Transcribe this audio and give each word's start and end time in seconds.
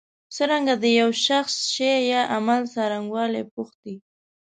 څنګه 0.37 0.73
د 0.83 0.85
یو 0.99 1.09
شخص 1.27 1.55
شي 1.73 1.93
یا 2.11 2.21
عمل 2.35 2.61
څرنګوالی 2.73 3.43
پوښتی. 3.53 3.95